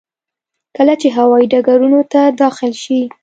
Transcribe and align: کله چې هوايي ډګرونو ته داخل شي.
کله 0.75 0.93
چې 1.01 1.07
هوايي 1.17 1.45
ډګرونو 1.51 2.01
ته 2.11 2.21
داخل 2.41 2.71
شي. 2.83 3.01